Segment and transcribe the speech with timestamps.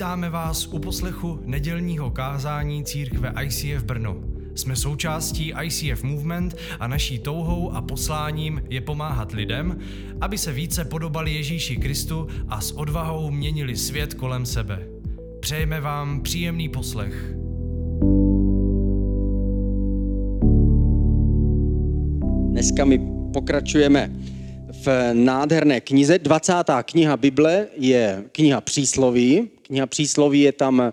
[0.00, 4.16] Vítáme vás u poslechu nedělního kázání církve ICF Brno.
[4.54, 9.78] Jsme součástí ICF Movement a naší touhou a posláním je pomáhat lidem,
[10.20, 14.86] aby se více podobali Ježíši Kristu a s odvahou měnili svět kolem sebe.
[15.40, 17.34] Přejeme vám příjemný poslech.
[22.50, 23.00] Dneska my
[23.32, 24.12] pokračujeme
[24.84, 26.18] v nádherné knize.
[26.18, 26.52] 20.
[26.84, 29.59] kniha Bible je kniha přísloví.
[29.70, 30.92] Kniha přísloví je tam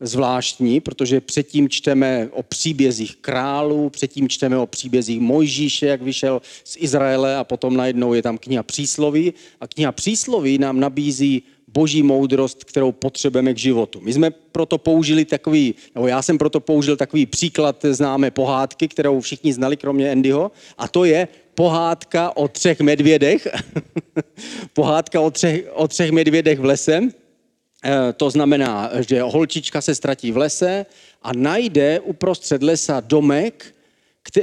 [0.00, 6.76] zvláštní, protože předtím čteme o příbězích králů, předtím čteme o příbězích Mojžíše, jak vyšel z
[6.80, 9.34] Izraele a potom najednou je tam kniha přísloví.
[9.60, 14.00] A kniha přísloví nám nabízí boží moudrost, kterou potřebujeme k životu.
[14.00, 19.20] My jsme proto použili takový, nebo já jsem proto použil takový příklad známé pohádky, kterou
[19.20, 23.48] všichni znali, kromě Andyho, a to je pohádka o třech medvědech.
[24.72, 27.21] pohádka o třech, o třech medvědech v lese.
[27.84, 30.86] E, to znamená, že holčička se ztratí v lese
[31.22, 33.74] a najde uprostřed lesa domek,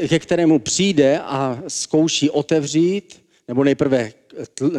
[0.07, 4.11] ke kterému přijde a zkouší otevřít, nebo nejprve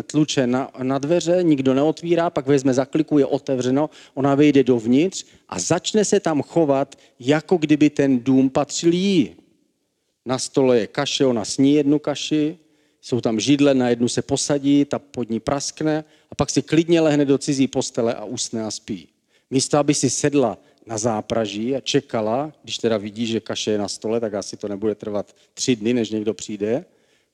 [0.06, 5.58] tluče na, na dveře, nikdo neotvírá, pak vezme zakliku, je otevřeno, ona vejde dovnitř a
[5.58, 9.36] začne se tam chovat, jako kdyby ten dům patřil jí.
[10.26, 12.58] Na stole je kaše, ona sní jednu kaši,
[13.00, 17.00] jsou tam židle, na jednu se posadí, ta pod ní praskne a pak si klidně
[17.00, 19.08] lehne do cizí postele a usne a spí.
[19.50, 23.88] Místo, aby si sedla na zápraží a čekala, když teda vidí, že kaše je na
[23.88, 26.84] stole, tak asi to nebude trvat tři dny, než někdo přijde,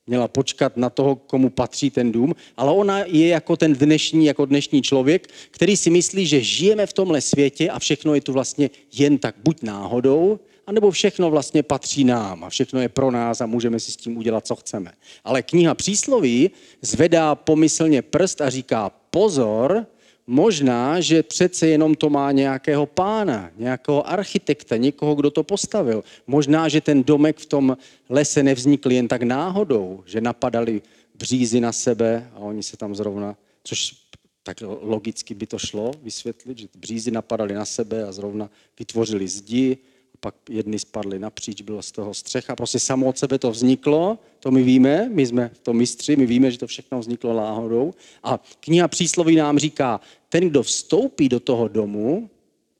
[0.07, 4.45] měla počkat na toho, komu patří ten dům, ale ona je jako ten dnešní, jako
[4.45, 8.69] dnešní člověk, který si myslí, že žijeme v tomhle světě a všechno je tu vlastně
[8.93, 13.45] jen tak buď náhodou, anebo všechno vlastně patří nám a všechno je pro nás a
[13.45, 14.91] můžeme si s tím udělat, co chceme.
[15.23, 16.51] Ale kniha přísloví
[16.81, 19.85] zvedá pomyslně prst a říká pozor,
[20.27, 26.03] možná, že přece jenom to má nějakého pána, nějakého architekta, někoho, kdo to postavil.
[26.27, 27.77] Možná, že ten domek v tom
[28.09, 30.81] lese nevznikl jen tak náhodou, že napadali
[31.15, 33.95] břízy na sebe a oni se tam zrovna, což
[34.43, 39.77] tak logicky by to šlo vysvětlit, že břízy napadali na sebe a zrovna vytvořili zdi,
[40.19, 42.55] pak jedny spadly napříč, bylo z toho střecha.
[42.55, 46.51] Prostě samo od sebe to vzniklo, to my víme, my jsme to mistři, my víme,
[46.51, 47.93] že to všechno vzniklo náhodou.
[48.23, 52.29] A kniha přísloví nám říká, ten, kdo vstoupí do toho domu,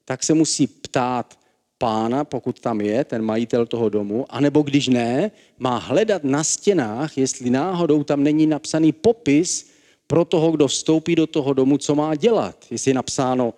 [0.06, 1.40] tak se musí ptát
[1.78, 7.18] pána, pokud tam je, ten majitel toho domu, anebo když ne, má hledat na stěnách,
[7.18, 9.70] jestli náhodou tam není napsaný popis
[10.08, 12.66] pro toho, kdo vstoupí do toho domu, co má dělat.
[12.72, 13.54] Jestli je napsáno,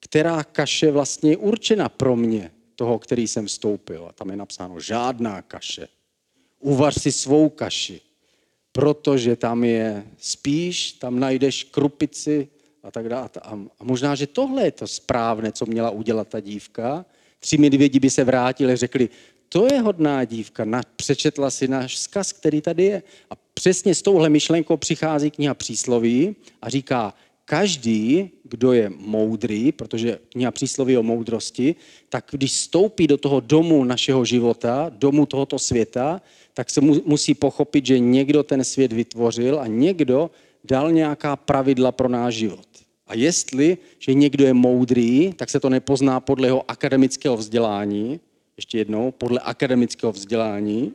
[0.00, 4.06] která kaše vlastně je určena pro mě, toho, který jsem vstoupil.
[4.08, 5.88] A tam je napsáno žádná kaše.
[6.60, 8.00] Uvař si svou kaši,
[8.72, 12.48] protože tam je spíš, tam najdeš krupici
[12.82, 13.28] a tak dále.
[13.42, 17.04] A možná, že tohle je to správné, co měla udělat ta dívka.
[17.38, 19.08] Tři medvědi by se vrátili, řekli,
[19.48, 23.02] to je hodná dívka, na, přečetla si náš vzkaz, který tady je.
[23.30, 27.14] A přesně s touhle myšlenkou přichází kniha přísloví a říká,
[27.46, 31.74] každý, kdo je moudrý, protože kniha přísloví o moudrosti,
[32.08, 36.22] tak když stoupí do toho domu našeho života, domu tohoto světa,
[36.54, 40.30] tak se mu, musí pochopit, že někdo ten svět vytvořil a někdo
[40.64, 42.66] dal nějaká pravidla pro náš život.
[43.06, 48.20] A jestli, že někdo je moudrý, tak se to nepozná podle jeho akademického vzdělání,
[48.56, 50.92] ještě jednou, podle akademického vzdělání,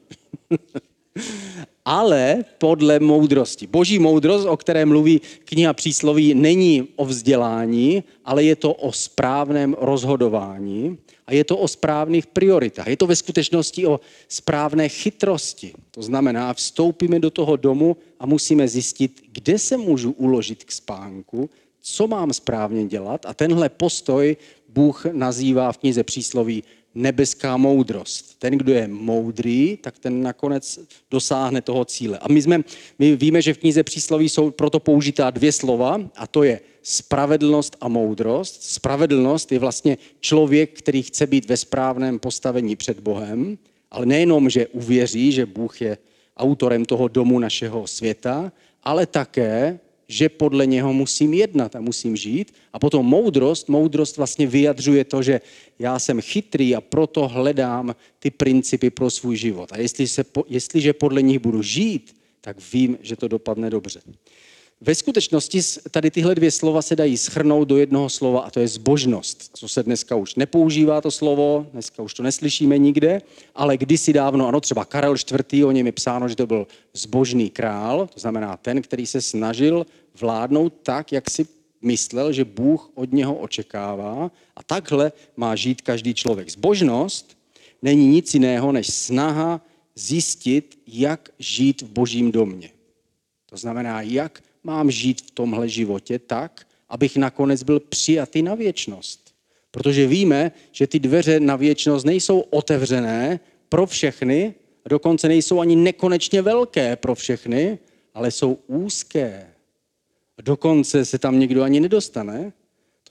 [1.86, 3.68] ale podle moudrosti.
[3.68, 9.75] Boží moudrost, o které mluví kniha přísloví, není o vzdělání, ale je to o správném
[9.80, 10.97] rozhodování
[11.28, 12.88] a je to o správných prioritách.
[12.88, 15.74] Je to ve skutečnosti o správné chytrosti.
[15.91, 21.50] To znamená, vstoupíme do toho domu a musíme zjistit, kde se můžu uložit k spánku,
[21.81, 24.38] co mám správně dělat a tenhle postoj
[24.70, 26.64] Bůh nazývá v knize přísloví
[26.96, 28.40] nebeská moudrost.
[28.40, 30.79] Ten, kdo je moudrý, tak ten nakonec
[31.12, 32.18] dosáhne toho cíle.
[32.18, 32.64] A my, jsme,
[32.99, 37.78] my víme, že v knize přísloví jsou proto použitá dvě slova, a to je spravedlnost
[37.82, 38.64] a moudrost.
[38.64, 43.58] Spravedlnost je vlastně člověk, který chce být ve správném postavení před Bohem,
[43.91, 45.97] ale nejenom, že uvěří, že Bůh je
[46.38, 48.52] autorem toho domu našeho světa,
[48.84, 49.79] ale také,
[50.11, 52.53] že podle něho musím jednat a musím žít.
[52.73, 55.41] A potom moudrost, moudrost vlastně vyjadřuje to, že
[55.79, 59.72] já jsem chytrý a proto hledám ty principy pro svůj život.
[59.72, 64.02] A jestli se, jestliže podle nich budu žít, tak vím, že to dopadne dobře.
[64.83, 65.61] Ve skutečnosti
[65.91, 69.67] tady tyhle dvě slova se dají schrnout do jednoho slova a to je zbožnost, co
[69.67, 73.22] se dneska už nepoužívá to slovo, dneska už to neslyšíme nikde,
[73.55, 75.66] ale kdysi dávno, ano, třeba Karel IV.
[75.66, 79.85] o něm je psáno, že to byl zbožný král, to znamená ten, který se snažil
[80.19, 81.47] vládnout tak, jak si
[81.81, 86.49] myslel, že Bůh od něho očekává a takhle má žít každý člověk.
[86.49, 87.37] Zbožnost
[87.81, 89.61] není nic jiného než snaha
[89.95, 92.69] zjistit, jak žít v božím domě.
[93.45, 99.34] To znamená, jak mám žít v tomhle životě tak, abych nakonec byl přijatý na věčnost.
[99.72, 104.53] Protože víme, že ty dveře na věčnost nejsou otevřené pro všechny,
[104.90, 107.79] dokonce nejsou ani nekonečně velké pro všechny,
[108.13, 109.47] ale jsou úzké.
[110.41, 112.53] Dokonce se tam nikdo ani nedostane.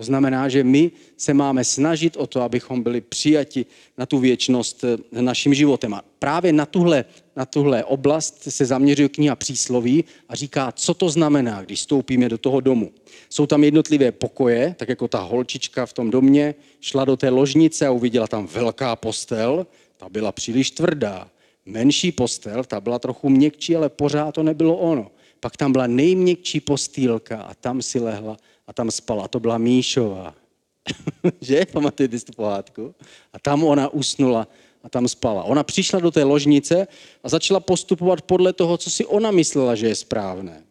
[0.01, 3.67] To znamená, že my se máme snažit o to, abychom byli přijati
[3.99, 5.95] na tu věčnost eh, naším životem.
[5.95, 7.05] A právě na tuhle,
[7.37, 12.39] na tuhle oblast se zaměřuje kniha přísloví a říká, co to znamená, když stoupíme do
[12.39, 12.93] toho domu.
[13.31, 17.87] Jsou tam jednotlivé pokoje, tak jako ta holčička v tom domě šla do té ložnice
[17.87, 21.29] a uviděla tam velká postel, ta byla příliš tvrdá.
[21.67, 25.11] Menší postel, ta byla trochu měkčí, ale pořád to nebylo ono.
[25.41, 28.37] Pak tam byla nejměkčí postýlka a tam si lehla
[28.71, 29.29] a tam spala.
[29.29, 30.35] To byla Míšová.
[31.41, 31.67] že?
[31.73, 32.95] Pamatujete si tu pohádku?
[33.33, 34.49] A tam ona usnula
[34.83, 35.43] a tam spala.
[35.43, 36.87] Ona přišla do té ložnice
[37.25, 40.63] a začala postupovat podle toho, co si ona myslela, že je správné.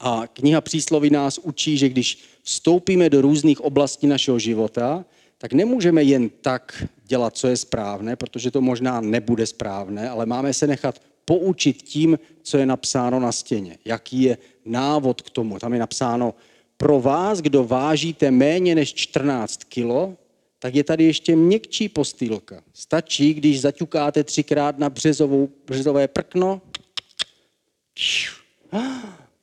[0.00, 5.04] A kniha přísloví nás učí, že když vstoupíme do různých oblastí našeho života,
[5.38, 10.54] tak nemůžeme jen tak dělat, co je správné, protože to možná nebude správné, ale máme
[10.54, 13.78] se nechat poučit tím, co je napsáno na stěně.
[13.84, 15.58] Jaký je návod k tomu.
[15.58, 16.34] Tam je napsáno,
[16.82, 20.16] pro vás, kdo vážíte méně než 14 kilo,
[20.58, 22.62] tak je tady ještě měkčí postýlka.
[22.74, 26.62] Stačí, když zaťukáte třikrát na březovou, březové prkno,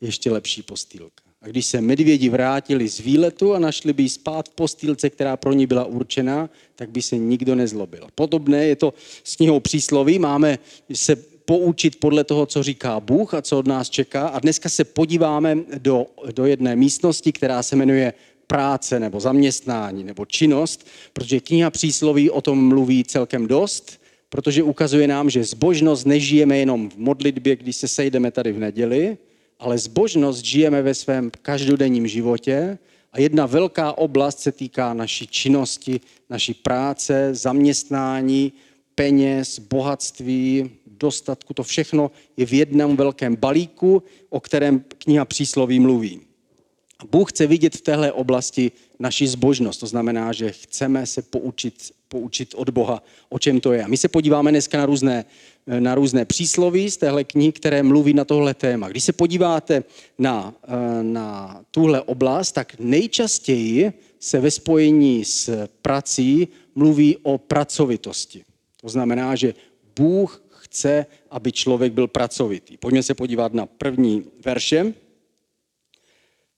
[0.01, 1.23] ještě lepší postýlka.
[1.41, 5.53] A když se medvědi vrátili z výletu a našli by spát v postýlce, která pro
[5.53, 8.07] ní byla určená, tak by se nikdo nezlobil.
[8.15, 8.93] Podobné je to
[9.23, 10.19] s knihou přísloví.
[10.19, 10.59] Máme
[10.93, 11.15] se
[11.49, 14.27] poučit podle toho, co říká Bůh a co od nás čeká.
[14.27, 16.05] A dneska se podíváme do,
[16.35, 18.13] do jedné místnosti, která se jmenuje
[18.47, 25.07] práce nebo zaměstnání nebo činnost, protože kniha přísloví o tom mluví celkem dost, protože ukazuje
[25.07, 29.17] nám, že zbožnost nežijeme jenom v modlitbě, když se sejdeme tady v neděli,
[29.59, 32.77] ale zbožnost žijeme ve svém každodenním životě
[33.13, 38.53] a jedna velká oblast se týká naší činnosti, naší práce, zaměstnání,
[38.99, 40.69] peněz, bohatství,
[40.99, 41.53] dostatku.
[41.53, 46.21] To všechno je v jednom velkém balíku, o kterém kniha přísloví mluví.
[47.11, 49.79] Bůh chce vidět v téhle oblasti naši zbožnost.
[49.79, 53.83] To znamená, že chceme se poučit, poučit od Boha, o čem to je.
[53.83, 55.25] A my se podíváme dneska na různé,
[55.79, 58.89] na různé přísloví z téhle knihy, které mluví na tohle téma.
[58.89, 59.83] Když se podíváte
[60.17, 60.53] na,
[61.01, 68.43] na tuhle oblast, tak nejčastěji se ve spojení s prací mluví o pracovitosti.
[68.81, 69.53] To znamená, že
[69.95, 72.77] Bůh chce, aby člověk byl pracovitý.
[72.77, 74.93] Pojďme se podívat na první verše.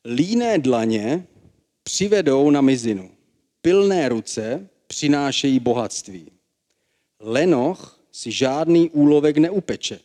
[0.06, 1.28] Líné dlaně
[1.84, 3.12] přivedou na mizinu,
[3.62, 6.32] pilné ruce přinášejí bohatství.
[7.20, 10.00] Lenoch si žádný úlovek neupeče.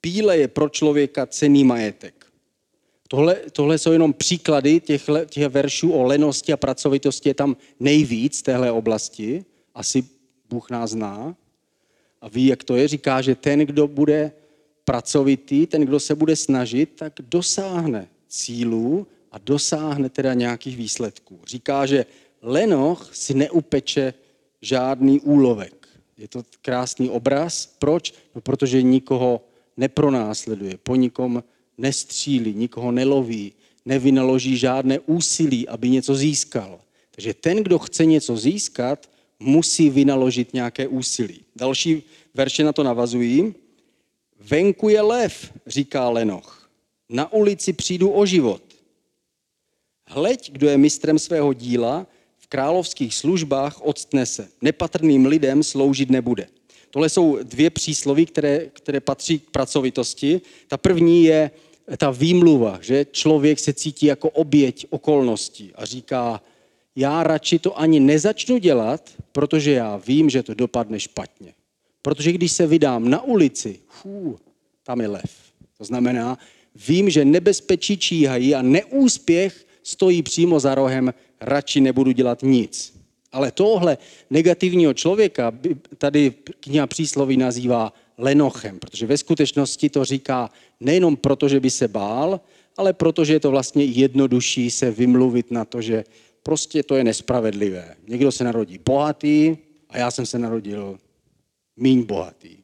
[0.00, 2.26] Píle je pro člověka cený majetek.
[3.08, 7.28] Tohle, tohle jsou jenom příklady těch, těch veršů o lenosti a pracovitosti.
[7.28, 9.44] Je tam nejvíc téhle oblasti.
[9.74, 10.04] Asi
[10.48, 11.36] Bůh nás zná
[12.26, 12.88] a ví, jak to je.
[12.88, 14.32] Říká, že ten, kdo bude
[14.84, 21.38] pracovitý, ten, kdo se bude snažit, tak dosáhne cílů a dosáhne teda nějakých výsledků.
[21.46, 22.06] Říká, že
[22.42, 24.14] lenoch si neupeče
[24.62, 25.88] žádný úlovek.
[26.18, 27.76] Je to krásný obraz.
[27.78, 28.14] Proč?
[28.34, 29.40] No, protože nikoho
[29.76, 31.42] nepronásleduje, po nikom
[31.78, 33.52] nestřílí, nikoho neloví,
[33.84, 36.80] nevynaloží žádné úsilí, aby něco získal.
[37.10, 41.40] Takže ten, kdo chce něco získat, musí vynaložit nějaké úsilí.
[41.56, 42.02] Další
[42.34, 43.54] verše na to navazují.
[44.40, 46.70] Venku je lev, říká Lenoch.
[47.08, 48.62] Na ulici přijdu o život.
[50.08, 52.06] Hleď, kdo je mistrem svého díla,
[52.38, 54.48] v královských službách odstne se.
[54.62, 56.46] Nepatrným lidem sloužit nebude.
[56.90, 60.40] Tohle jsou dvě přísloví, které, které patří k pracovitosti.
[60.68, 61.50] Ta první je
[61.98, 66.42] ta výmluva, že člověk se cítí jako oběť okolností a říká,
[66.96, 71.52] já radši to ani nezačnu dělat, protože já vím, že to dopadne špatně.
[72.02, 74.38] Protože když se vydám na ulici, fů,
[74.82, 75.30] tam je lev.
[75.78, 76.38] To znamená,
[76.88, 82.92] vím, že nebezpečí číhají a neúspěch stojí přímo za rohem, radši nebudu dělat nic.
[83.32, 83.98] Ale tohle
[84.30, 85.52] negativního člověka
[85.98, 90.50] tady kniha přísloví nazývá lenochem, protože ve skutečnosti to říká
[90.80, 92.40] nejenom proto, že by se bál,
[92.76, 96.04] ale protože je to vlastně jednodušší se vymluvit na to, že
[96.46, 97.96] prostě to je nespravedlivé.
[98.08, 99.56] Někdo se narodí bohatý
[99.90, 100.98] a já jsem se narodil
[101.76, 102.56] míň bohatý,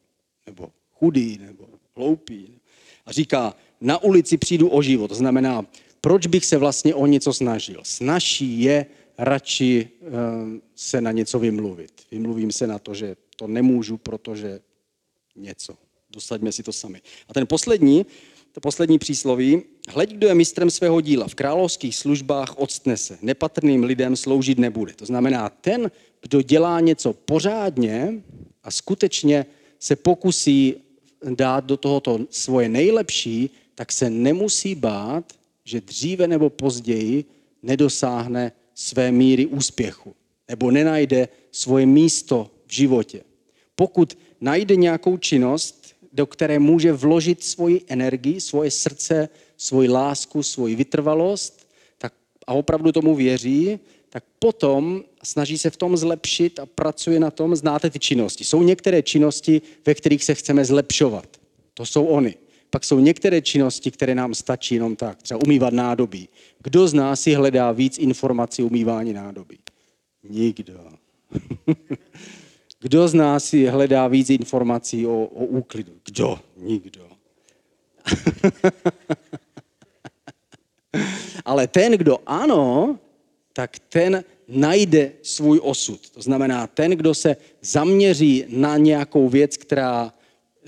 [0.45, 2.47] nebo chudý, nebo hloupý.
[3.05, 5.07] A říká, na ulici přijdu o život.
[5.07, 5.65] To znamená,
[6.01, 7.79] proč bych se vlastně o něco snažil?
[7.83, 8.85] Snaží je
[9.17, 10.09] radši uh,
[10.75, 11.91] se na něco vymluvit.
[12.11, 14.59] Vymluvím se na to, že to nemůžu, protože
[15.35, 15.75] něco.
[16.09, 17.01] Dosaďme si to sami.
[17.27, 18.05] A ten poslední,
[18.53, 23.83] to poslední přísloví, hleď, kdo je mistrem svého díla, v královských službách odstne se, nepatrným
[23.83, 24.93] lidem sloužit nebude.
[24.93, 25.91] To znamená, ten,
[26.21, 28.21] kdo dělá něco pořádně
[28.63, 29.45] a skutečně
[29.79, 30.75] se pokusí
[31.35, 35.33] dát do tohoto svoje nejlepší, tak se nemusí bát,
[35.65, 37.25] že dříve nebo později
[37.63, 40.15] nedosáhne své míry úspěchu
[40.49, 43.23] nebo nenajde svoje místo v životě.
[43.75, 45.82] Pokud najde nějakou činnost,
[46.13, 51.67] do které může vložit svoji energii, svoje srdce, svoji lásku, svoji vytrvalost,
[51.97, 52.13] tak
[52.47, 53.79] a opravdu tomu věří,
[54.09, 58.43] tak potom snaží se v tom zlepšit a pracuje na tom, znáte ty činnosti.
[58.43, 61.27] Jsou některé činnosti, ve kterých se chceme zlepšovat.
[61.73, 62.35] To jsou oni.
[62.69, 66.29] Pak jsou některé činnosti, které nám stačí jenom tak, třeba umývat nádobí.
[66.63, 69.59] Kdo z nás si hledá víc informací o umývání nádobí?
[70.29, 70.73] Nikdo.
[72.83, 75.93] Kdo z nás si hledá víc informací o, o úklidu?
[76.05, 76.39] Kdo?
[76.57, 77.07] Nikdo.
[81.45, 82.99] Ale ten, kdo ano,
[83.53, 86.09] tak ten najde svůj osud.
[86.09, 90.13] To znamená, ten, kdo se zaměří na nějakou věc, která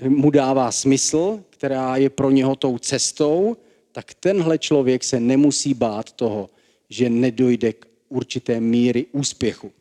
[0.08, 3.56] mu dává smysl, která je pro něho tou cestou,
[3.92, 6.50] tak tenhle člověk se nemusí bát toho,
[6.88, 9.72] že nedojde k určité míry úspěchu.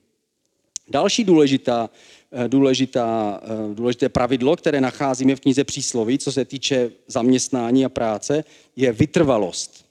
[0.87, 1.89] Další důležitá,
[2.31, 7.89] eh, důležitá, eh, důležité pravidlo, které nacházíme v knize Přísloví, co se týče zaměstnání a
[7.89, 8.43] práce,
[8.75, 9.85] je vytrvalost.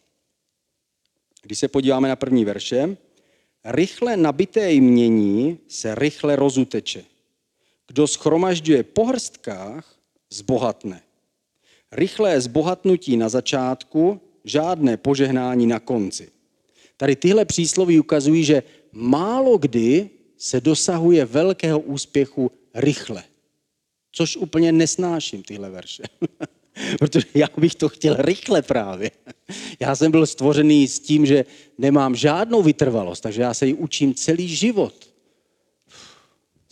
[1.42, 2.96] Když se podíváme na první verše,
[3.64, 7.04] rychle nabité jmění se rychle rozuteče.
[7.86, 9.94] Kdo schromažďuje po hrstkách,
[10.30, 11.00] zbohatne.
[11.92, 16.30] Rychlé zbohatnutí na začátku, žádné požehnání na konci.
[16.96, 23.24] Tady tyhle přísloví ukazují, že málo kdy se dosahuje velkého úspěchu rychle.
[24.12, 26.02] Což úplně nesnáším tyhle verše.
[26.98, 29.10] Protože já bych to chtěl rychle právě.
[29.80, 31.44] Já jsem byl stvořený s tím, že
[31.78, 35.08] nemám žádnou vytrvalost, takže já se ji učím celý život.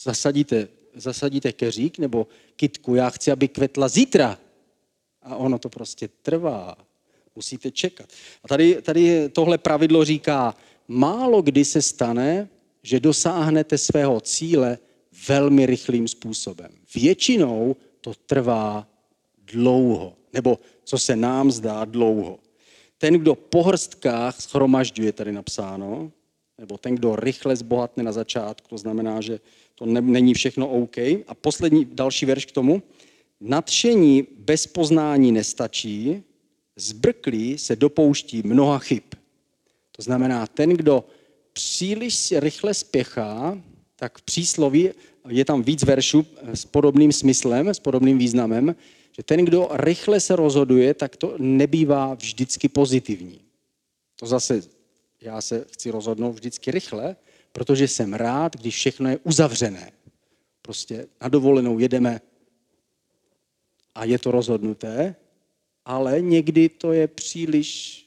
[0.02, 2.26] Zasadíte, zasadíte keřík nebo
[2.56, 4.38] kitku, já chci, aby kvetla zítra.
[5.22, 6.76] A ono to prostě trvá.
[7.36, 8.08] Musíte čekat.
[8.44, 10.56] A tady, tady tohle pravidlo říká,
[10.88, 12.48] málo kdy se stane,
[12.82, 14.78] že dosáhnete svého cíle
[15.28, 16.70] velmi rychlým způsobem.
[16.94, 18.88] Většinou to trvá
[19.52, 22.38] dlouho, nebo co se nám zdá dlouho.
[22.98, 26.12] Ten, kdo po hrstkách schromažďuje, tady napsáno,
[26.58, 29.40] nebo ten, kdo rychle zbohatne na začátku, to znamená, že
[29.74, 30.98] to ne, není všechno OK.
[30.98, 32.82] A poslední, další verš k tomu.
[33.40, 36.22] Nadšení bez poznání nestačí,
[36.76, 39.02] zbrklý se dopouští mnoha chyb.
[39.92, 41.04] To znamená, ten, kdo
[41.52, 43.58] příliš rychle spěchá,
[43.96, 44.90] tak v přísloví
[45.28, 48.76] je tam víc veršů s podobným smyslem, s podobným významem,
[49.16, 53.40] že ten, kdo rychle se rozhoduje, tak to nebývá vždycky pozitivní.
[54.16, 54.62] To zase,
[55.20, 57.16] já se chci rozhodnout vždycky rychle,
[57.52, 59.92] protože jsem rád, když všechno je uzavřené.
[60.62, 62.20] Prostě na dovolenou jedeme
[63.94, 65.16] a je to rozhodnuté,
[65.84, 67.98] ale někdy to je příliš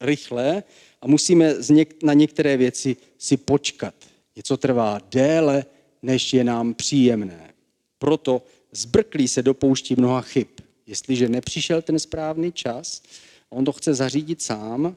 [0.00, 0.62] rychle
[1.02, 1.54] a musíme
[2.02, 3.94] na některé věci si počkat.
[4.36, 5.64] Něco trvá déle,
[6.02, 7.54] než je nám příjemné.
[7.98, 8.42] Proto
[8.72, 10.46] zbrklí se dopouští mnoha chyb.
[10.86, 13.02] Jestliže nepřišel ten správný čas,
[13.50, 14.96] on to chce zařídit sám,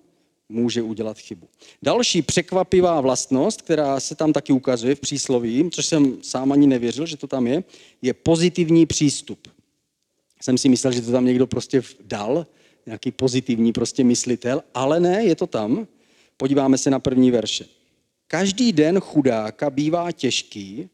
[0.50, 1.48] může udělat chybu.
[1.82, 7.06] Další překvapivá vlastnost, která se tam taky ukazuje v přísloví, což jsem sám ani nevěřil,
[7.06, 7.64] že to tam je,
[8.02, 9.48] je pozitivní přístup.
[10.42, 12.48] Jsem si myslel, že to tam někdo prostě dal,
[12.86, 15.88] nějaký pozitivní prostě myslitel, ale ne, je to tam.
[16.38, 17.66] Podíváme se na první verše.
[18.28, 20.90] Každý den chudáka bývá těžký,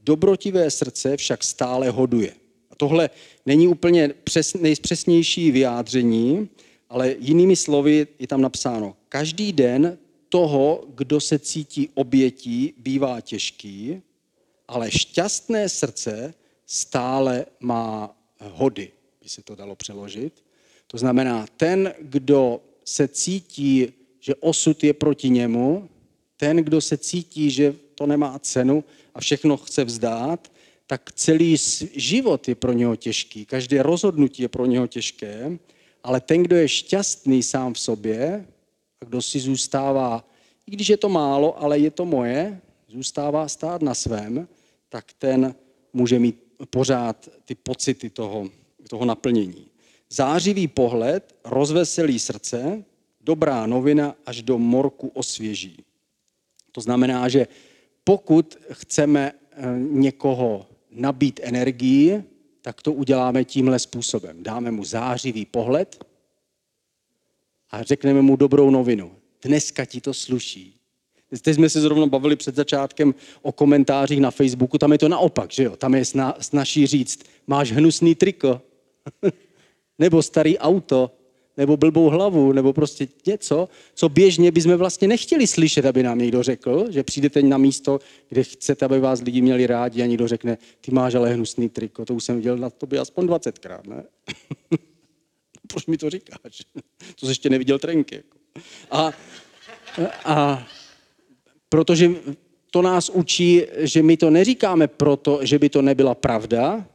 [0.00, 2.32] dobrotivé srdce však stále hoduje.
[2.70, 3.10] A tohle
[3.46, 6.48] není úplně přes, nejpřesnější vyjádření,
[6.88, 9.98] ale jinými slovy je tam napsáno, každý den
[10.28, 14.02] toho, kdo se cítí obětí, bývá těžký,
[14.68, 16.34] ale šťastné srdce
[16.66, 18.90] stále má hody,
[19.22, 20.43] by se to dalo přeložit.
[20.86, 25.88] To znamená, ten, kdo se cítí, že osud je proti němu,
[26.36, 30.52] ten, kdo se cítí, že to nemá cenu a všechno chce vzdát,
[30.86, 31.56] tak celý
[31.94, 35.58] život je pro něho těžký, každé rozhodnutí je pro něho těžké,
[36.02, 38.46] ale ten, kdo je šťastný sám v sobě
[39.00, 40.28] a kdo si zůstává,
[40.66, 44.48] i když je to málo, ale je to moje, zůstává stát na svém,
[44.88, 45.54] tak ten
[45.92, 48.50] může mít pořád ty pocity toho,
[48.88, 49.73] toho naplnění.
[50.14, 52.84] Zářivý pohled rozveselí srdce,
[53.20, 55.84] dobrá novina až do morku osvěží.
[56.72, 57.46] To znamená, že
[58.04, 62.22] pokud chceme eh, někoho nabít energii,
[62.62, 64.42] tak to uděláme tímhle způsobem.
[64.42, 66.04] Dáme mu zářivý pohled
[67.70, 69.12] a řekneme mu dobrou novinu.
[69.42, 70.76] Dneska ti to sluší.
[71.42, 75.52] Teď jsme se zrovna bavili před začátkem o komentářích na Facebooku, tam je to naopak,
[75.52, 75.76] že jo?
[75.76, 78.60] Tam je sna, snaží říct, máš hnusný triko,
[79.98, 81.10] nebo starý auto,
[81.56, 86.42] nebo blbou hlavu, nebo prostě něco, co běžně bychom vlastně nechtěli slyšet, aby nám někdo
[86.42, 90.58] řekl, že přijdete na místo, kde chcete, aby vás lidi měli rádi a někdo řekne,
[90.80, 94.04] ty máš ale hnusný triko, to už jsem viděl na tobě aspoň 20krát, ne?
[95.66, 96.62] Proč mi to říkáš?
[97.20, 98.14] To jsi ještě neviděl trenky.
[98.14, 98.38] Jako.
[98.90, 99.12] A,
[100.24, 100.66] a
[101.68, 102.10] protože
[102.70, 106.86] to nás učí, že my to neříkáme proto, že by to nebyla pravda,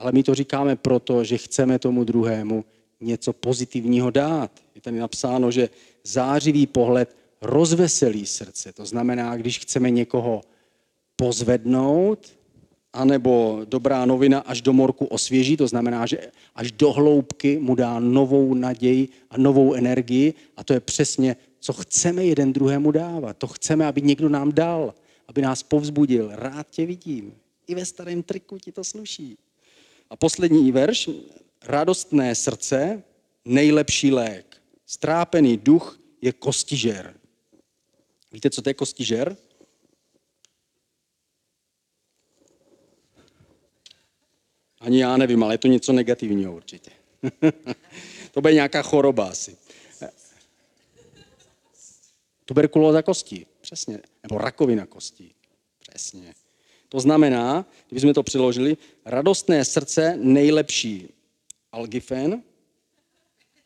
[0.00, 2.64] ale my to říkáme proto, že chceme tomu druhému
[3.00, 4.50] něco pozitivního dát.
[4.74, 5.68] Je tady napsáno, že
[6.04, 8.72] zářivý pohled rozveselí srdce.
[8.72, 10.40] To znamená, když chceme někoho
[11.16, 12.26] pozvednout,
[12.92, 16.18] anebo dobrá novina až do morku osvěží, to znamená, že
[16.54, 21.72] až do hloubky mu dá novou naději a novou energii a to je přesně, co
[21.72, 23.36] chceme jeden druhému dávat.
[23.36, 24.94] To chceme, aby někdo nám dal,
[25.28, 26.30] aby nás povzbudil.
[26.32, 27.34] Rád tě vidím.
[27.66, 29.36] I ve starém triku ti to sluší.
[30.10, 31.10] A poslední verš,
[31.62, 33.02] radostné srdce,
[33.44, 34.62] nejlepší lék.
[34.86, 37.20] Strápený duch je kostižer.
[38.32, 39.36] Víte, co to je kostižer?
[44.80, 46.90] Ani já nevím, ale je to něco negativního určitě.
[48.32, 49.56] to bude nějaká choroba asi.
[52.44, 54.00] Tuberkulóza kostí, přesně.
[54.22, 55.34] Nebo rakovina kostí,
[55.78, 56.34] přesně.
[56.90, 61.08] To znamená, kdybychom to přiložili, radostné srdce nejlepší
[61.72, 62.42] algifen,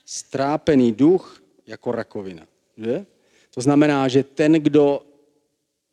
[0.04, 2.46] strápený duch jako rakovina.
[2.76, 3.06] Že?
[3.50, 5.06] To znamená, že ten, kdo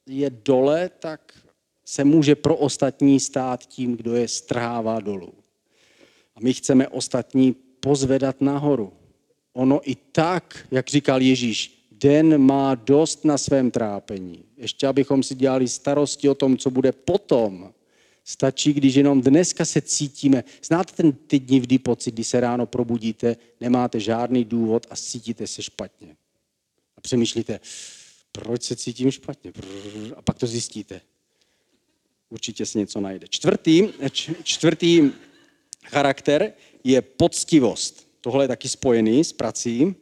[0.06, 1.34] je dole, tak
[1.86, 5.34] se může pro ostatní stát tím, kdo je strhává dolů.
[6.36, 8.94] A my chceme ostatní pozvedat nahoru.
[9.54, 14.44] Ono i tak, jak říkal Ježíš, den má dost na svém trápení.
[14.58, 17.74] Ještě abychom si dělali starosti o tom, co bude potom.
[18.24, 20.44] Stačí, když jenom dneska se cítíme.
[20.64, 25.62] Znáte ten ty divný pocit, kdy se ráno probudíte, nemáte žádný důvod a cítíte se
[25.64, 26.16] špatně.
[26.98, 27.60] A přemýšlíte,
[28.32, 29.54] proč se cítím špatně?
[30.16, 31.02] A pak to zjistíte.
[32.30, 33.28] Určitě se něco najde.
[33.28, 33.90] Čtvrtý,
[34.44, 35.12] čtvrtý
[35.86, 38.08] charakter je poctivost.
[38.22, 39.96] Tohle je taky spojený s prací.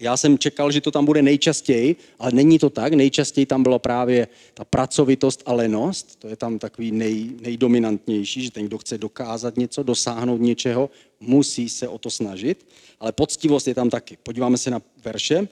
[0.00, 2.92] Já jsem čekal, že to tam bude nejčastěji, ale není to tak.
[2.92, 6.16] Nejčastěji tam byla právě ta pracovitost a lenost.
[6.16, 11.68] To je tam takový nej, nejdominantnější, že ten, kdo chce dokázat něco, dosáhnout něčeho, musí
[11.68, 12.66] se o to snažit.
[13.00, 14.18] Ale poctivost je tam taky.
[14.22, 15.48] Podíváme se na verše.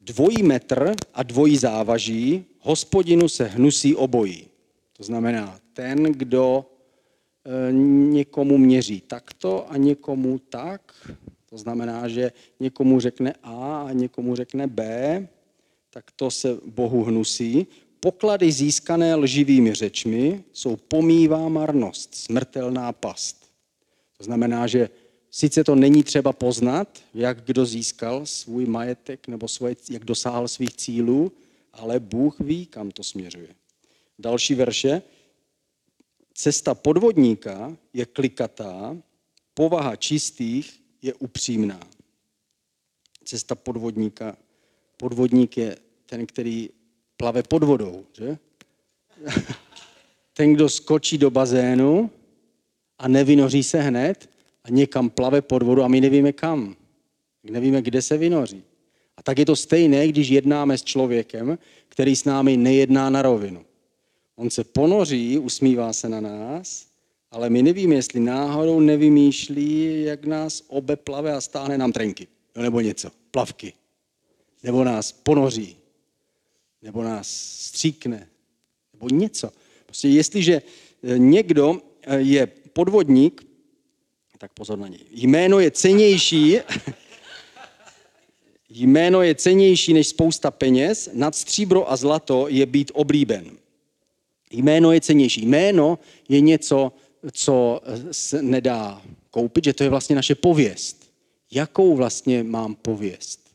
[0.00, 4.46] Dvojí metr a dvojí závaží, hospodinu se hnusí obojí.
[4.96, 6.64] To znamená, ten, kdo
[7.44, 7.72] e,
[8.12, 11.10] někomu měří takto a někomu tak,
[11.50, 15.28] to znamená, že někomu řekne A a někomu řekne B,
[15.90, 17.66] tak to se Bohu hnusí.
[18.00, 23.50] Poklady získané lživými řečmi jsou pomývá marnost, smrtelná past.
[24.18, 24.90] To znamená, že
[25.30, 30.76] sice to není třeba poznat, jak kdo získal svůj majetek nebo svoje, jak dosáhl svých
[30.76, 31.32] cílů,
[31.72, 33.54] ale Bůh ví, kam to směřuje.
[34.18, 35.02] Další verše.
[36.34, 38.96] Cesta podvodníka je klikatá,
[39.54, 41.80] povaha čistých je upřímná.
[43.24, 44.36] Cesta podvodníka.
[44.96, 46.70] Podvodník je ten, který
[47.16, 48.38] plave pod vodou, že?
[50.32, 52.10] ten, kdo skočí do bazénu
[52.98, 54.30] a nevynoří se hned
[54.64, 56.76] a někam plave pod vodu a my nevíme kam.
[57.44, 58.62] Nevíme, kde se vynoří.
[59.16, 61.58] A tak je to stejné, když jednáme s člověkem,
[61.88, 63.64] který s námi nejedná na rovinu.
[64.36, 66.89] On se ponoří, usmívá se na nás
[67.30, 72.26] ale my nevíme, jestli náhodou nevymýšlí, jak nás obeplave a stáhne nám trenky.
[72.56, 73.72] No, nebo něco, plavky.
[74.62, 75.76] Nebo nás ponoří.
[76.82, 78.28] Nebo nás stříkne.
[78.92, 79.50] Nebo něco.
[79.86, 80.62] Prostě jestliže
[81.02, 83.46] eh, někdo eh, je podvodník,
[84.38, 85.00] tak pozor na něj.
[85.10, 86.58] Jméno je cenější,
[88.68, 93.50] jméno je cenější než spousta peněz, nad stříbro a zlato je být oblíben.
[94.50, 95.46] Jméno je cenější.
[95.46, 96.92] Jméno je něco,
[97.32, 97.80] co
[98.10, 101.10] se nedá koupit, že to je vlastně naše pověst.
[101.50, 103.50] Jakou vlastně mám pověst?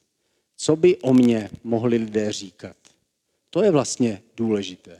[0.58, 2.75] Co by o mě mohli lidé říkat?
[3.49, 4.99] To je vlastně důležité.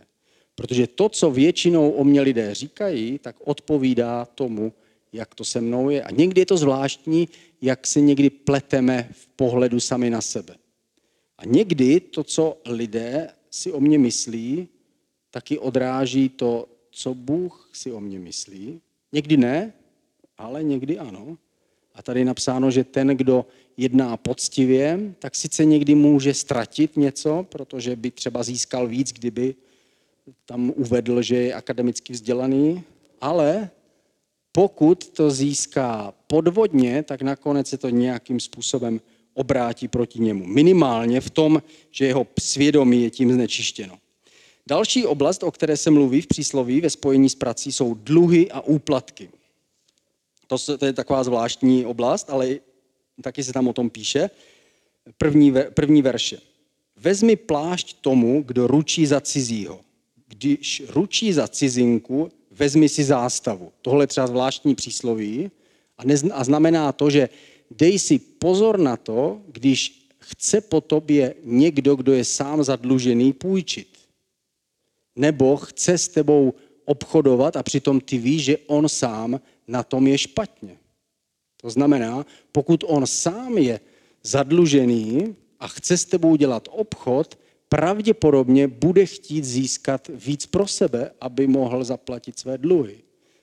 [0.56, 4.74] Protože to, co většinou o mě lidé říkají, tak odpovídá tomu,
[5.14, 6.04] jak to se mnou je.
[6.04, 7.30] A někdy je to zvláštní,
[7.62, 10.56] jak se někdy pleteme v pohledu sami na sebe.
[11.38, 14.68] A někdy to, co lidé si o mě myslí,
[15.32, 18.82] taky odráží to, co Bůh si o mě myslí.
[19.12, 19.74] Někdy ne,
[20.38, 21.38] ale někdy ano.
[21.96, 23.46] A tady je napsáno, že ten, kdo
[23.78, 29.56] jedná poctivě, tak sice někdy může ztratit něco, protože by třeba získal víc, kdyby
[30.46, 32.84] tam uvedl, že je akademicky vzdělaný,
[33.22, 33.70] ale
[34.52, 39.02] pokud to získá podvodně, tak nakonec se to nějakým způsobem
[39.34, 40.46] obrátí proti němu.
[40.46, 43.98] Minimálně v tom, že jeho svědomí je tím znečištěno.
[44.68, 48.62] Další oblast, o které se mluví v přísloví ve spojení s prací, jsou dluhy a
[48.62, 49.30] úplatky.
[50.48, 52.60] To, to je taková zvláštní oblast, ale
[53.22, 54.30] taky se tam o tom píše.
[55.18, 56.38] První, první verše.
[56.98, 59.80] Vezmi plášť tomu, kdo ručí za cizího.
[60.28, 63.72] Když ručí za cizinku, vezmi si zástavu.
[63.82, 65.52] Tohle je třeba zvláštní přísloví
[65.98, 67.30] a, nez, a znamená to, že
[67.72, 73.95] dej si pozor na to, když chce po tobě někdo, kdo je sám zadlužený, půjčit.
[75.16, 76.54] Nebo chce s tebou
[76.86, 80.78] obchodovat a přitom ty víš, že on sám na tom je špatně.
[81.62, 83.80] To znamená, pokud on sám je
[84.24, 91.48] zadlužený a chce s tebou dělat obchod, pravděpodobně bude chtít získat víc pro sebe, aby
[91.48, 92.96] mohl zaplatit své dluhy.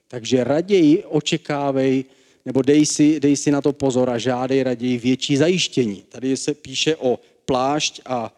[0.07, 2.05] Takže raději očekávej,
[2.45, 6.03] nebo dej si, dej si na to pozor a žádej raději větší zajištění.
[6.09, 8.31] Tady se píše o plášť a, a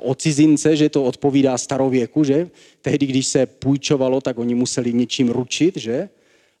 [0.00, 2.50] o cizince, že to odpovídá starověku, že?
[2.82, 6.08] Tehdy, když se půjčovalo, tak oni museli něčím ručit, že?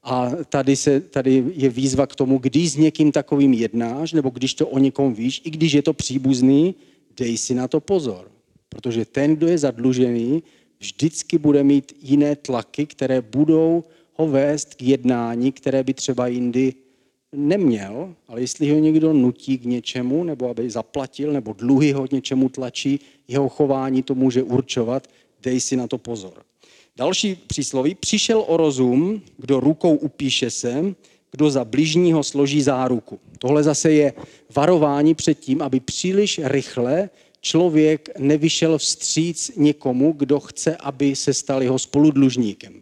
[0.02, 4.54] A tady, se, tady je výzva k tomu, když s někým takovým jednáš, nebo když
[4.54, 6.74] to o někom víš, i když je to příbuzný,
[7.16, 8.30] dej si na to pozor.
[8.68, 10.42] Protože ten, kdo je zadlužený,
[10.80, 13.84] vždycky bude mít jiné tlaky, které budou
[14.14, 16.74] ho vést k jednání, které by třeba jindy
[17.32, 22.12] neměl, ale jestli ho někdo nutí k něčemu, nebo aby zaplatil, nebo dluhy ho k
[22.12, 25.08] něčemu tlačí, jeho chování to může určovat,
[25.42, 26.42] dej si na to pozor.
[26.96, 27.94] Další přísloví.
[27.94, 30.94] Přišel o rozum, kdo rukou upíše se,
[31.30, 33.20] kdo za bližního složí záruku.
[33.38, 34.12] Tohle zase je
[34.54, 37.10] varování před tím, aby příliš rychle
[37.40, 42.80] člověk nevyšel vstříc někomu, kdo chce, aby se stal jeho spoludlužníkem.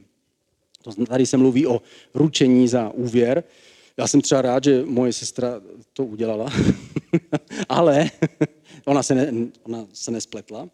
[1.09, 1.83] Tady se mluví o
[2.15, 3.45] ručení za úvěr.
[3.97, 5.61] Já jsem třeba rád, že moje sestra
[5.93, 6.53] to udělala,
[7.69, 8.11] ale
[8.85, 9.33] ona se, ne,
[9.63, 10.69] ona se nespletla.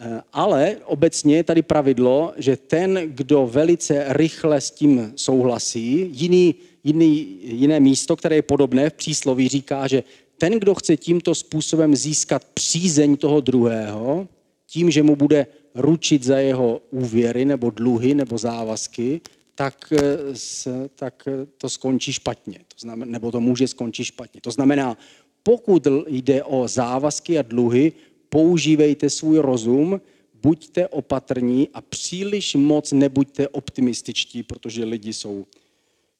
[0.00, 6.54] Eh, ale obecně je tady pravidlo, že ten, kdo velice rychle s tím souhlasí, jiný,
[6.84, 10.02] jiný, jiné místo, které je podobné v přísloví, říká, že
[10.38, 14.28] ten, kdo chce tímto způsobem získat přízeň toho druhého,
[14.66, 19.20] tím, že mu bude ručit za jeho úvěry nebo dluhy nebo závazky,
[19.58, 22.58] tak, eh, tak to skončí špatně.
[22.68, 24.40] To znamená, nebo to může skončit špatně.
[24.40, 24.96] To znamená,
[25.42, 27.92] pokud jde o závazky a dluhy,
[28.28, 30.00] používejte svůj rozum,
[30.42, 35.46] buďte opatrní a příliš moc nebuďte optimističtí, protože lidi jsou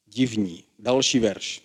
[0.07, 0.63] divní.
[0.79, 1.61] Další verš.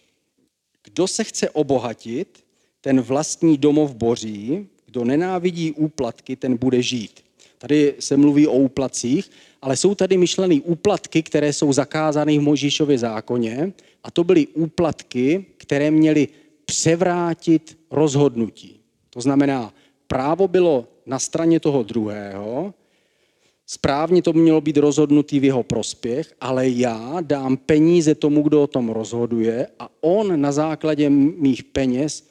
[0.84, 2.44] Kdo se chce obohatit,
[2.80, 7.24] ten vlastní domov boří, kdo nenávidí úplatky, ten bude žít.
[7.58, 9.30] Tady se mluví o úplacích,
[9.64, 13.72] ale jsou tady myšlené úplatky, které jsou zakázány v Možíšově zákoně
[14.04, 16.28] a to byly úplatky, které měly
[16.64, 18.80] převrátit rozhodnutí.
[19.10, 19.72] To znamená,
[20.06, 22.74] právo bylo na straně toho druhého,
[23.66, 28.66] správně to mělo být rozhodnutý v jeho prospěch, ale já dám peníze tomu, kdo o
[28.66, 32.28] tom rozhoduje a on na základě mých peněz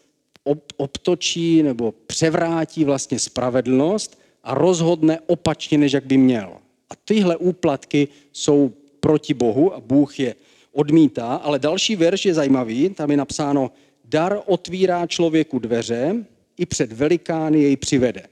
[0.78, 6.63] obtočí nebo převrátí vlastně spravedlnost a rozhodne opačně, než jak by měl.
[6.94, 10.36] A tyhle úplatky jsou proti Bohu a Bůh je
[10.72, 13.72] odmítá, ale další verš je zajímavý, tam je napsáno,
[14.06, 16.26] dar otvírá člověku dveře,
[16.58, 18.24] i před velikány jej přivede.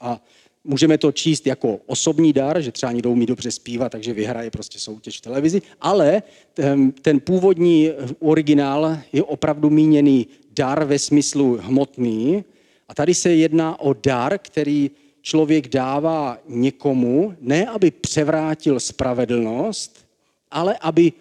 [0.00, 0.24] A
[0.64, 4.78] můžeme to číst jako osobní dar, že třeba někdo umí dobře zpívat, takže vyhraje prostě
[4.78, 6.22] soutěž v televizi, ale
[6.54, 12.44] ten, ten původní originál je opravdu míněný dar ve smyslu hmotný.
[12.88, 14.90] A tady se jedná o dar, který
[15.22, 20.06] člověk dává někomu, ne aby převrátil spravedlnost,
[20.50, 21.12] ale aby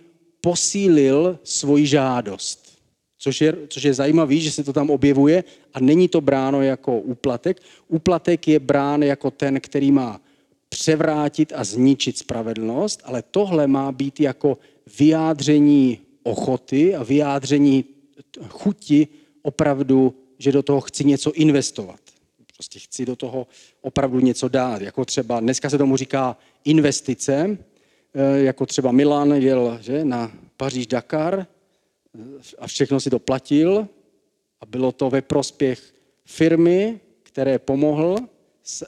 [0.41, 2.69] posílil svoji žádost.
[3.17, 6.99] Což je, což je zajímavé, že se to tam objevuje a není to bráno jako
[6.99, 7.61] úplatek.
[7.87, 10.21] Úplatek je brán jako ten, který má
[10.69, 14.57] převrátit a zničit spravedlnost, ale tohle má být jako
[14.99, 17.85] vyjádření ochoty a vyjádření
[18.49, 19.07] chuti
[19.41, 21.99] opravdu, že do toho chci něco investovat.
[22.59, 23.47] Prostě chci do toho
[23.81, 24.81] opravdu něco dát.
[24.81, 27.57] Jako třeba, dneska se tomu říká investice,
[28.13, 32.19] eh, jako třeba Milan jel že, na Paříž-Dakar eh,
[32.59, 33.87] a všechno si to platil
[34.61, 35.93] a bylo to ve prospěch
[36.25, 38.17] firmy, které pomohl,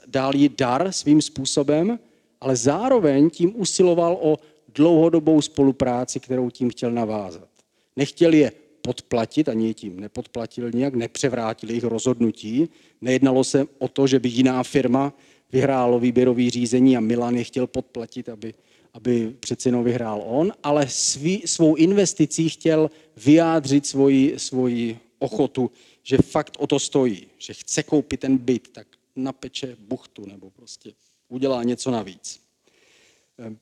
[0.06, 1.98] dál jí dar svým způsobem,
[2.40, 4.38] ale zároveň tím usiloval o
[4.74, 7.48] dlouhodobou spolupráci, kterou tím chtěl navázat.
[7.96, 12.68] Nechtěl je podplatit, ani je tím nepodplatil nijak, nepřevrátil jejich rozhodnutí.
[13.00, 15.12] Nejednalo se o to, že by jiná firma
[15.52, 18.54] vyhrálo výběrový řízení a Milan je chtěl podplatit, aby,
[18.94, 25.70] aby přeci jenom vyhrál on, ale svý, svou investicí chtěl vyjádřit svoji, svoji ochotu,
[26.02, 30.92] že fakt o to stojí, že chce koupit ten byt, tak napeče buchtu nebo prostě
[31.28, 32.40] udělá něco navíc.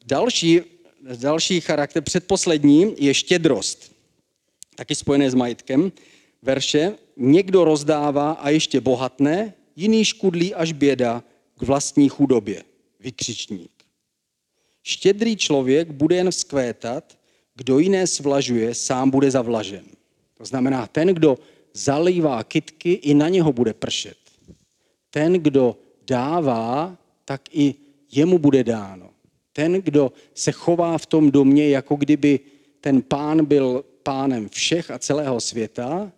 [0.06, 0.60] Další,
[1.16, 3.92] další charakter, předposlední, je štědrost,
[4.80, 5.92] taky spojené s majetkem.
[6.42, 11.24] Verše, někdo rozdává a ještě bohatné, jiný škudlí až běda
[11.58, 12.64] k vlastní chudobě.
[13.00, 13.70] Vykřičník.
[14.82, 17.18] Štědrý člověk bude jen vzkvétat,
[17.54, 19.84] kdo jiné svlažuje, sám bude zavlažen.
[20.38, 21.38] To znamená, ten, kdo
[21.74, 24.18] zalívá kytky, i na něho bude pršet.
[25.10, 27.74] Ten, kdo dává, tak i
[28.12, 29.10] jemu bude dáno.
[29.52, 32.40] Ten, kdo se chová v tom domě, jako kdyby
[32.80, 36.12] ten pán byl pánem všech a celého světa,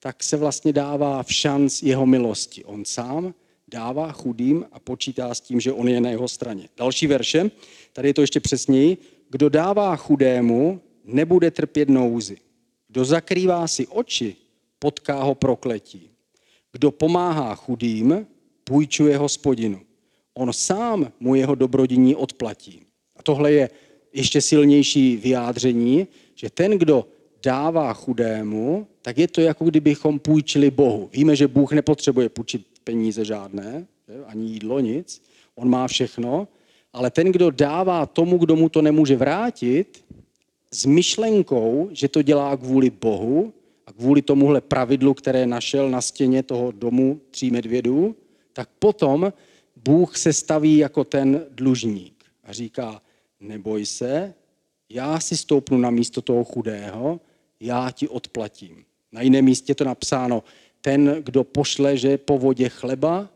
[0.00, 2.64] tak se vlastně dává v šanc jeho milosti.
[2.64, 3.34] On sám
[3.68, 6.68] dává chudým a počítá s tím, že on je na jeho straně.
[6.76, 7.50] Další verše,
[7.92, 8.96] tady je to ještě přesněji.
[9.30, 12.36] Kdo dává chudému, nebude trpět nouzy.
[12.88, 14.36] Kdo zakrývá si oči,
[14.78, 16.10] potká ho prokletí.
[16.72, 18.26] Kdo pomáhá chudým,
[18.64, 19.80] půjčuje hospodinu.
[20.34, 22.82] On sám mu jeho dobrodiní odplatí.
[23.16, 23.70] A tohle je
[24.12, 27.06] ještě silnější vyjádření, že ten, kdo
[27.42, 31.10] dává chudému, tak je to jako kdybychom půjčili Bohu.
[31.12, 33.86] Víme, že Bůh nepotřebuje půjčit peníze žádné,
[34.26, 35.22] ani jídlo, nic.
[35.54, 36.48] On má všechno,
[36.92, 40.04] ale ten, kdo dává tomu, kdo mu to nemůže vrátit,
[40.70, 43.52] s myšlenkou, že to dělá kvůli Bohu
[43.86, 48.16] a kvůli tomuhle pravidlu, které našel na stěně toho domu tří medvědů,
[48.52, 49.32] tak potom
[49.76, 53.02] Bůh se staví jako ten dlužník a říká,
[53.40, 54.34] neboj se,
[54.88, 57.20] já si stoupnu na místo toho chudého,
[57.60, 58.84] já ti odplatím.
[59.12, 60.42] Na jiném místě to napsáno,
[60.80, 63.28] ten, kdo pošle, že po vodě chleba,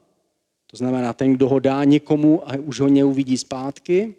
[0.67, 4.15] to znamená ten, kdo ho dá někomu a už ho neuvidí zpátky,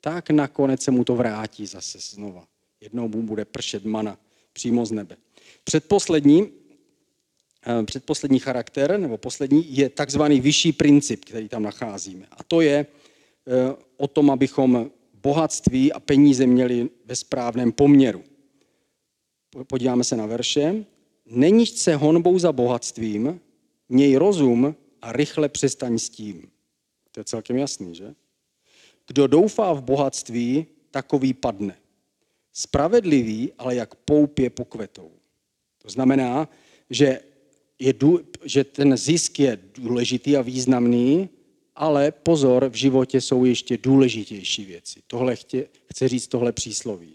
[0.00, 2.44] tak nakonec se mu to vrátí zase znova.
[2.80, 4.18] Jednou mu bude pršet mana
[4.52, 5.16] přímo z nebe.
[5.64, 6.50] Předposlední,
[7.66, 12.26] eh, předposlední charakter, nebo poslední, je takzvaný vyšší princip, který tam nacházíme.
[12.30, 14.90] A to je eh, o tom, abychom
[15.22, 18.22] bohatství a peníze měli ve správném poměru.
[19.64, 20.84] Podíváme se na verše.
[21.26, 23.40] Není se honbou za bohatstvím,
[23.88, 26.50] měj rozum a rychle přestaň s tím.
[27.12, 28.14] To je celkem jasný, že?
[29.06, 31.76] Kdo doufá v bohatství, takový padne.
[32.52, 35.10] Spravedlivý, ale jak poupě pokvetou.
[35.82, 36.48] To znamená,
[36.90, 37.20] že,
[37.78, 37.94] je,
[38.44, 41.28] že ten zisk je důležitý a významný,
[41.74, 45.00] ale pozor, v životě jsou ještě důležitější věci.
[45.06, 45.36] Tohle
[45.86, 47.14] chce říct tohle přísloví.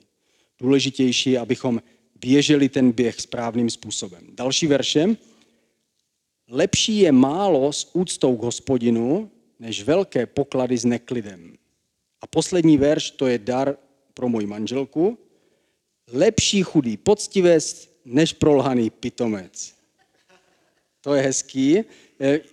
[0.59, 1.81] Důležitější, abychom
[2.21, 4.27] běželi ten běh správným způsobem.
[4.33, 5.15] Další verše.
[6.49, 11.57] Lepší je málo s úctou k hospodinu, než velké poklady s neklidem.
[12.21, 13.77] A poslední verš, to je dar
[14.13, 15.17] pro moji manželku.
[16.13, 19.73] Lepší chudý poctivec, než prolhaný pitomec.
[21.01, 21.77] To je hezký.
[21.77, 21.83] E,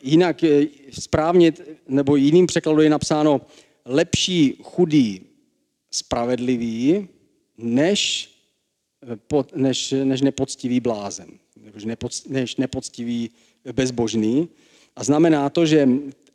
[0.02, 1.52] jinak e, správně,
[1.88, 3.40] nebo jiným překladu je napsáno
[3.84, 5.20] lepší chudý
[5.90, 7.08] spravedlivý,
[7.58, 8.30] než
[9.54, 11.28] než, než nepoctivý blázen,
[12.28, 13.30] než nepoctivý
[13.72, 14.48] bezbožný.
[14.96, 15.88] A znamená to, že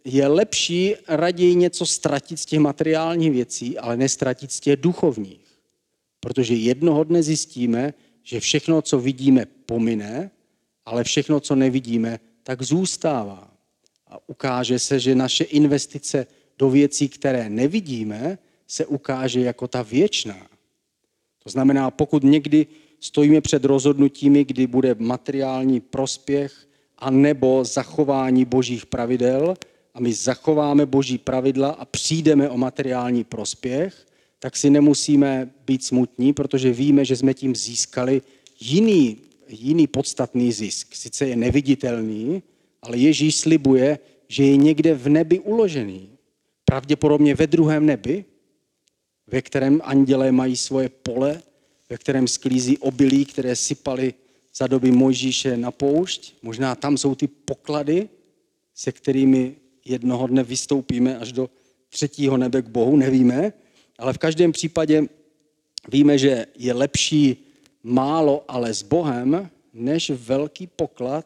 [0.05, 5.43] je lepší raději něco ztratit z těch materiálních věcí, ale nestratit z těch duchovních.
[6.19, 10.31] Protože jednoho dne zjistíme, že všechno, co vidíme, pomine,
[10.85, 13.51] ale všechno, co nevidíme, tak zůstává.
[14.07, 20.47] A ukáže se, že naše investice do věcí, které nevidíme, se ukáže jako ta věčná.
[21.43, 22.67] To znamená, pokud někdy
[22.99, 29.55] stojíme před rozhodnutími, kdy bude materiální prospěch a nebo zachování božích pravidel
[29.93, 34.05] a my zachováme boží pravidla a přijdeme o materiální prospěch,
[34.39, 38.21] tak si nemusíme být smutní, protože víme, že jsme tím získali
[38.59, 40.95] jiný, jiný podstatný zisk.
[40.95, 42.43] Sice je neviditelný,
[42.81, 46.09] ale Ježíš slibuje, že je někde v nebi uložený.
[46.65, 48.25] Pravděpodobně ve druhém nebi,
[49.27, 51.41] ve kterém andělé mají svoje pole,
[51.89, 54.13] ve kterém sklízí obilí, které sypali
[54.55, 56.33] za doby Mojžíše na poušť.
[56.41, 58.09] Možná tam jsou ty poklady,
[58.75, 59.55] se kterými
[59.85, 61.49] jednoho dne vystoupíme až do
[61.89, 63.53] třetího nebe k Bohu, nevíme,
[63.97, 65.07] Ale v každém případě
[65.91, 67.37] víme, že je lepší
[67.83, 71.25] málo, ale s Bohem, než velký poklad,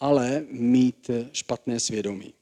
[0.00, 2.35] ale mít špatné svědomí.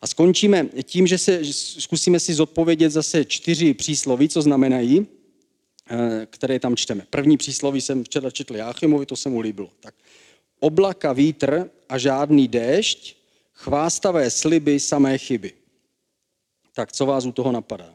[0.00, 5.06] A skončíme tím, že se, zkusíme si zodpovědět zase čtyři přísloví, co znamenají,
[5.90, 7.06] eh, které tam čteme.
[7.10, 9.70] První přísloví jsem včera četl Jáchymovi, to se mu líbilo.
[9.80, 9.94] Tak.
[10.60, 13.16] Oblaka, vítr a žádný déšť,
[13.52, 15.52] chvástavé sliby, samé chyby.
[16.72, 17.94] Tak co vás u toho napadá?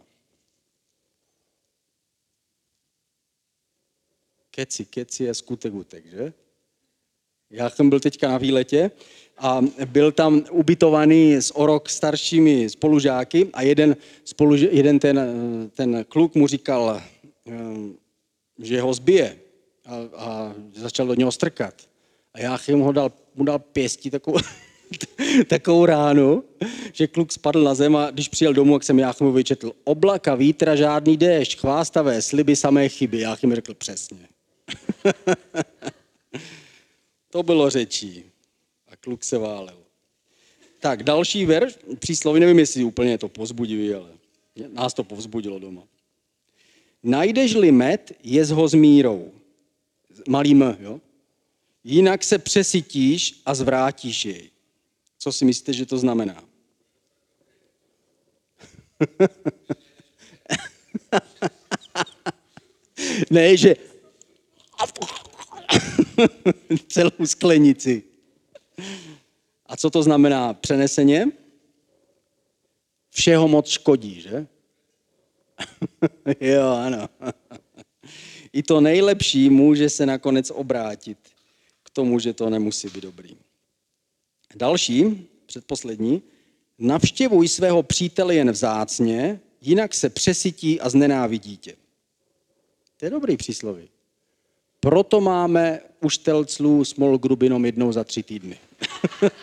[4.52, 6.34] Keci, keci je skutek utek, že?
[7.54, 8.92] Já jsem byl teďka na výletě
[9.38, 15.20] a byl tam ubytovaný s o rok staršími spolužáky a jeden, spoluž, jeden ten,
[15.76, 17.02] ten kluk mu říkal,
[17.48, 17.54] eh,
[18.60, 19.38] že ho zbije
[19.86, 21.74] a, a začal do něho strkat.
[22.34, 24.38] A já mu dal, mu dal pěstí takovou,
[25.48, 26.44] takovou ránu,
[26.94, 30.76] že kluk spadl na zem a když přijel domů, jak jsem Jáchymu vyčetl, oblaka, vítra,
[30.76, 33.20] žádný déšť, chvástavé, sliby, samé chyby.
[33.20, 34.28] Jáchym řekl přesně.
[37.34, 38.24] to bylo řečí.
[38.88, 39.78] A kluk se válel.
[40.80, 44.10] Tak, další verš, přísloví, nevím, jestli úplně to pozbudivý, ale
[44.68, 45.84] nás to povzbudilo doma.
[47.04, 49.32] Najdeš-li med, je ho s mírou.
[50.28, 51.02] Malý m, jo?
[51.84, 54.50] Jinak se přesytíš a zvrátíš jej.
[55.18, 56.44] Co si myslíte, že to znamená?
[63.30, 63.76] ne, že
[66.88, 68.04] celou sklenici.
[69.66, 71.28] A co to znamená přeneseně?
[73.10, 74.48] Všeho moc škodí, že?
[76.42, 77.10] jo, ano.
[78.54, 81.18] I to nejlepší může se nakonec obrátit
[81.84, 83.38] k tomu, že to nemusí být dobrý.
[84.56, 86.22] Další, předposlední,
[86.80, 91.76] navštěvuj svého přítele jen vzácně, jinak se přesytí a znenávidí tě.
[92.98, 93.90] To je dobrý přísloví.
[94.84, 98.58] Proto máme u štelclů small group jenom jednou za tři týdny.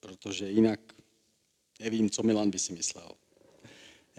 [0.00, 0.80] Protože jinak
[1.80, 3.10] nevím, co Milan by si myslel.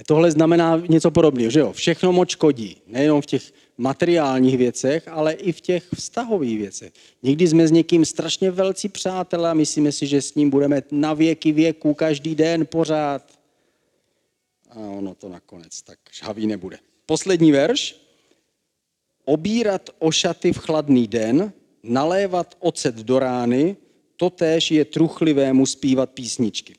[0.08, 1.72] Tohle znamená něco podobného, že jo?
[1.72, 2.82] Všechno moc škodí.
[2.88, 6.94] Nejenom v těch materiálních věcech, ale i v těch vztahových věcech.
[7.24, 11.14] Někdy jsme s někým strašně velcí přátelé a myslíme si, že s ním budeme na
[11.14, 13.40] věky věku, každý den, pořád.
[14.70, 16.80] A ono to nakonec tak žhavý nebude.
[17.12, 17.96] Poslední verš.
[19.26, 23.76] Obírat ošaty v chladný den, nalévat ocet do rány,
[24.16, 26.76] totéž je truchlivému zpívat písničky.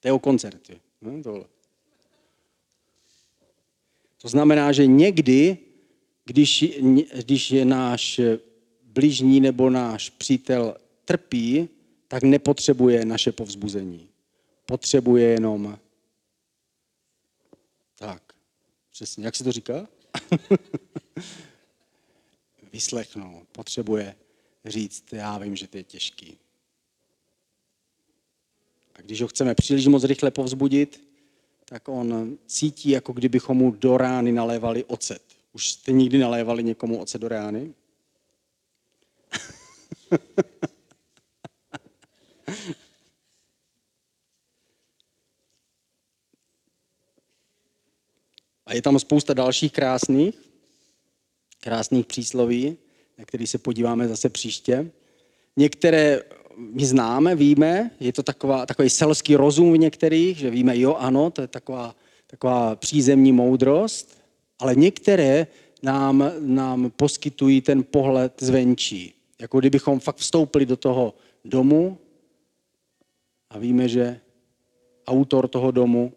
[0.00, 0.80] To je o koncertě.
[1.00, 1.44] No.
[4.22, 5.58] To znamená, že někdy,
[6.24, 6.64] když,
[7.24, 8.20] když je náš
[8.82, 11.68] blížní nebo náš přítel trpí,
[12.08, 14.08] tak nepotřebuje naše povzbuzení.
[14.66, 15.78] Potřebuje jenom
[17.98, 18.32] tak,
[18.92, 19.88] přesně, jak se to říká?
[22.72, 23.48] Vyslechnout.
[23.52, 24.16] Potřebuje
[24.64, 26.38] říct, já vím, že to je těžký.
[28.94, 31.08] A když ho chceme příliš moc rychle povzbudit,
[31.64, 35.22] tak on cítí, jako kdybychom mu do rány nalévali ocet.
[35.52, 37.74] Už jste nikdy nalévali někomu ocet do rány?
[48.72, 50.34] A je tam spousta dalších krásných,
[51.60, 52.76] krásných přísloví,
[53.18, 54.90] na který se podíváme zase příště.
[55.56, 56.22] Některé
[56.56, 61.30] my známe, víme, je to taková, takový selský rozum v některých, že víme, jo, ano,
[61.30, 61.94] to je taková,
[62.26, 64.18] taková přízemní moudrost,
[64.58, 65.46] ale některé
[65.82, 69.14] nám, nám poskytují ten pohled zvenčí.
[69.40, 71.98] Jako kdybychom fakt vstoupili do toho domu
[73.50, 74.20] a víme, že
[75.06, 76.12] autor toho domu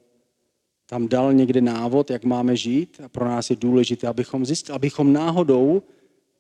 [0.86, 5.14] tam dal někde návod, jak máme žít a pro nás je důležité, abychom zjistili, abychom
[5.14, 5.82] náhodou,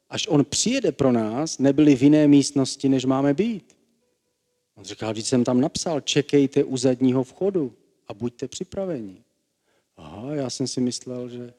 [0.09, 3.77] až on přijede pro nás, nebyli v jiné místnosti, než máme být.
[4.75, 7.73] On říkal, když jsem tam napsal, čekejte u zadního vchodu
[8.07, 9.23] a buďte připraveni.
[9.97, 11.53] Aha, já jsem si myslel, že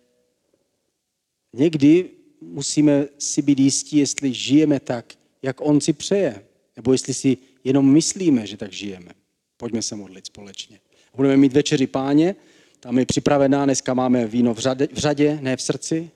[1.53, 2.11] někdy
[2.41, 6.45] musíme si být jistí, jestli žijeme tak, jak on si přeje,
[6.77, 9.13] nebo jestli si jenom myslíme, že tak žijeme.
[9.57, 10.81] Pojďme se modlit společně.
[11.17, 12.37] Budeme mít večeři páně,
[12.81, 16.11] tam je připravená, dneska máme víno v řadě, v řadě ne v srdci.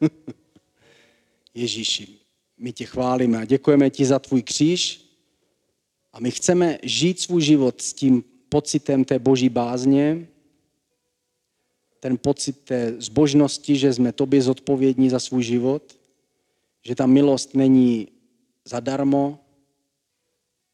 [1.54, 2.08] Ježíši,
[2.58, 5.04] my tě chválíme a děkujeme ti za tvůj kříž,
[6.14, 10.28] a my chceme žít svůj život s tím pocitem té boží bázně,
[12.00, 15.96] ten pocit té zbožnosti, že jsme tobě zodpovědní za svůj život,
[16.84, 18.08] že ta milost není
[18.64, 19.38] zadarmo,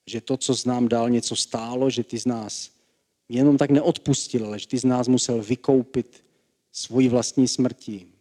[0.07, 2.71] že to, co z nám dal, něco stálo, že ty z nás
[3.37, 6.25] jenom tak neodpustil, ale že ty z nás musel vykoupit
[6.73, 8.13] svoji vlastní smrtí.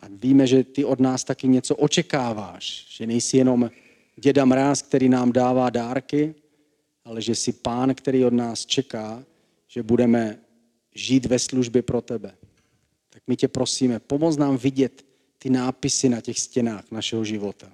[0.00, 3.70] A víme, že ty od nás taky něco očekáváš, že nejsi jenom
[4.16, 6.34] děda mráz, který nám dává dárky,
[7.04, 9.24] ale že jsi pán, který od nás čeká,
[9.68, 10.40] že budeme
[10.94, 12.34] žít ve službě pro tebe.
[13.10, 15.06] Tak my tě prosíme, pomoz nám vidět
[15.38, 17.72] ty nápisy na těch stěnách našeho života.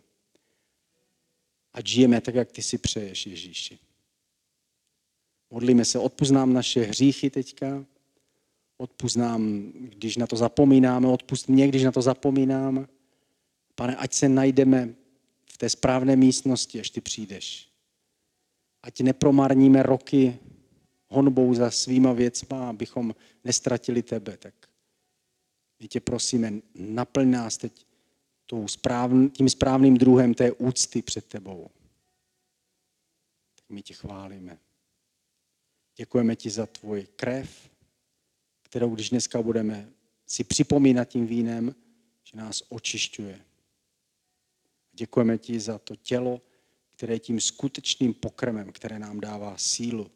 [1.72, 3.78] A žijeme tak, jak ty si přeješ, Ježíši.
[5.54, 7.84] Modlíme se, odpuznám naše hříchy teďka,
[8.76, 12.88] odpust nám, když na to zapomínáme, odpust mě, když na to zapomínám.
[13.74, 14.94] Pane, ať se najdeme
[15.44, 17.68] v té správné místnosti, až ty přijdeš.
[18.82, 20.38] Ať nepromarníme roky
[21.08, 24.36] honbou za svýma věcma, abychom nestratili tebe.
[24.36, 24.54] Tak
[25.80, 27.86] my tě prosíme, naplň nás teď
[29.32, 31.70] tím správným druhem té úcty před tebou.
[33.54, 34.58] Tak my tě chválíme.
[35.96, 37.70] Děkujeme ti za tvůj krev,
[38.62, 39.88] kterou když dneska budeme
[40.26, 41.74] si připomínat tím vínem,
[42.24, 43.40] že nás očišťuje.
[44.92, 46.40] Děkujeme ti za to tělo,
[46.88, 50.10] které je tím skutečným pokrmem, které nám dává sílu,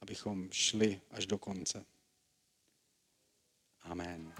[0.00, 1.84] abychom šli až do konce.
[3.82, 4.32] Amen.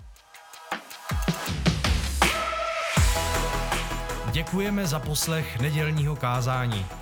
[4.32, 7.01] Děkujeme za poslech nedělního kázání.